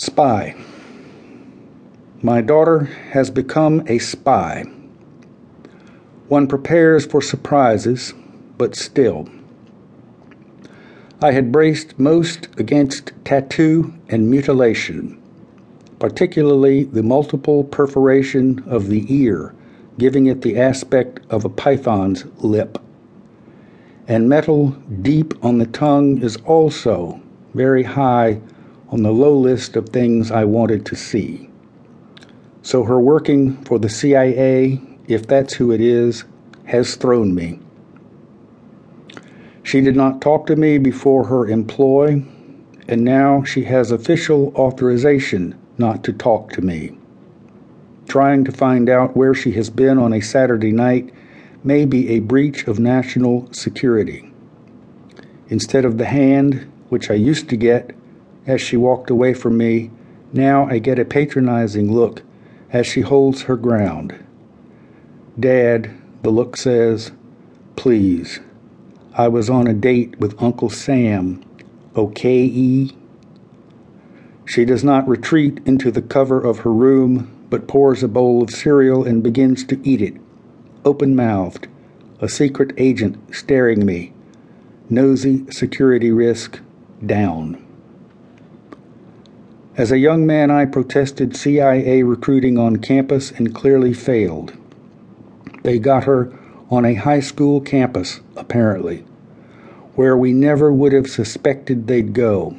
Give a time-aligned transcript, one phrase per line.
[0.00, 0.54] Spy.
[2.22, 4.64] My daughter has become a spy.
[6.28, 8.14] One prepares for surprises,
[8.56, 9.28] but still.
[11.20, 15.20] I had braced most against tattoo and mutilation,
[15.98, 19.54] particularly the multiple perforation of the ear,
[19.98, 22.78] giving it the aspect of a python's lip.
[24.08, 24.70] And metal
[25.02, 27.20] deep on the tongue is also
[27.52, 28.40] very high
[28.90, 31.48] on the low list of things I wanted to see.
[32.62, 36.24] So her working for the CIA, if that's who it is,
[36.64, 37.58] has thrown me.
[39.62, 42.24] She did not talk to me before her employ,
[42.88, 46.96] and now she has official authorization not to talk to me.
[48.08, 51.14] Trying to find out where she has been on a Saturday night
[51.62, 54.32] may be a breach of national security.
[55.48, 57.94] Instead of the hand, which I used to get,
[58.46, 59.90] as she walked away from me,
[60.32, 62.22] now I get a patronizing look
[62.72, 64.14] as she holds her ground.
[65.38, 65.90] Dad,
[66.22, 67.12] the look says,
[67.76, 68.40] please.
[69.14, 71.42] I was on a date with Uncle Sam.
[71.96, 72.96] Okay, E?
[74.46, 78.50] She does not retreat into the cover of her room, but pours a bowl of
[78.50, 80.14] cereal and begins to eat it,
[80.84, 81.68] open mouthed,
[82.20, 84.12] a secret agent staring me.
[84.88, 86.60] Nosy security risk
[87.04, 87.64] down.
[89.80, 94.52] As a young man, I protested CIA recruiting on campus and clearly failed.
[95.62, 96.30] They got her
[96.70, 99.06] on a high school campus, apparently,
[99.94, 102.58] where we never would have suspected they'd go.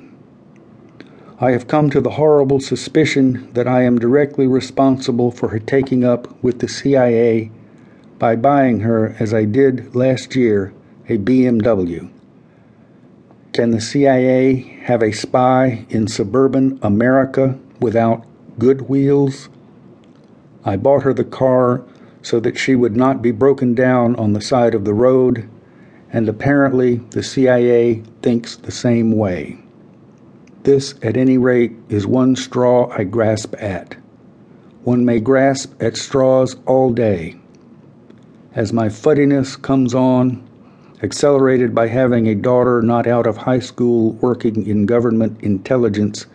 [1.40, 6.04] I have come to the horrible suspicion that I am directly responsible for her taking
[6.04, 7.52] up with the CIA
[8.18, 10.74] by buying her, as I did last year,
[11.08, 12.10] a BMW.
[13.54, 18.26] Can the CIA have a spy in suburban America without
[18.58, 19.50] good wheels?
[20.64, 21.84] I bought her the car
[22.22, 25.50] so that she would not be broken down on the side of the road,
[26.14, 29.60] and apparently the CIA thinks the same way.
[30.64, 33.98] This, at any rate, is one straw I grasp at.
[34.86, 37.36] One may grasp at straws all day.
[38.56, 40.48] As my fuddiness comes on,
[41.04, 46.28] accelerated by having a daughter not out of high school working in government intelligence,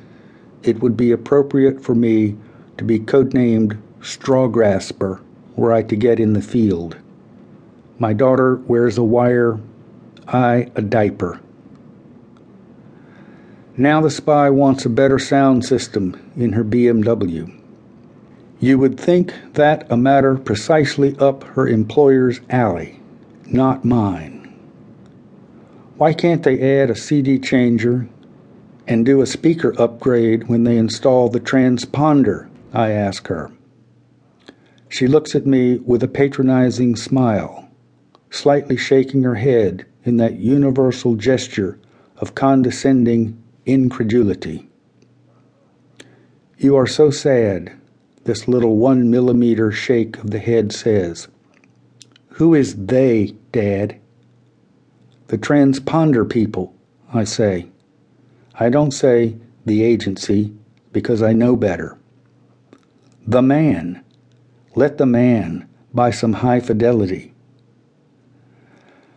[0.63, 2.37] it would be appropriate for me
[2.77, 5.21] to be codenamed Straw Grasper
[5.55, 6.97] were I to get in the field.
[7.99, 9.59] My daughter wears a wire,
[10.29, 11.41] I a diaper.
[13.77, 17.53] Now the spy wants a better sound system in her BMW.
[18.59, 23.01] You would think that a matter precisely up her employer's alley,
[23.47, 24.36] not mine.
[25.99, 28.07] Why can't they add a CD changer
[28.87, 32.51] and do a speaker upgrade when they install the transponder?
[32.75, 33.51] I ask her.
[34.91, 37.71] She looks at me with a patronizing smile,
[38.29, 41.79] slightly shaking her head in that universal gesture
[42.19, 44.69] of condescending incredulity.
[46.59, 47.73] You are so sad,
[48.25, 51.29] this little one millimeter shake of the head says.
[52.33, 53.99] Who is they, Dad?
[55.29, 56.73] The transponder people,
[57.13, 57.67] I say.
[58.55, 60.55] I don't say the agency
[60.93, 61.99] because I know better.
[63.27, 64.05] The man.
[64.77, 67.33] Let the man buy some high fidelity.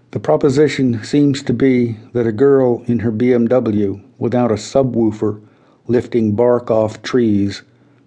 [0.09, 5.39] The proposition seems to be that a girl in her BMW without a subwoofer
[5.87, 7.61] lifting bark off trees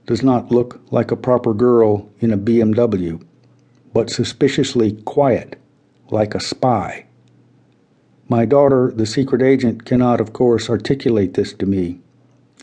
[0.06, 3.24] does not look like a proper girl in a BMW,
[3.92, 5.56] but suspiciously quiet,
[6.10, 7.06] like a spy.
[8.32, 12.00] My daughter, the secret agent, cannot, of course, articulate this to me.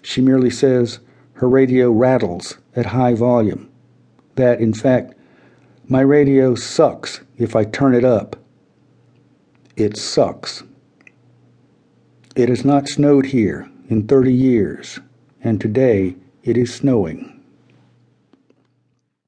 [0.02, 0.98] She merely says
[1.34, 3.70] her radio rattles at high volume.
[4.34, 5.14] That, in fact,
[5.88, 8.36] my radio sucks if I turn it up.
[9.76, 10.64] It sucks.
[12.36, 15.00] It has not snowed here in 30 years,
[15.44, 17.39] and today it is snowing.